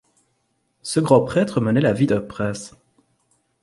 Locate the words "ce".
0.81-0.99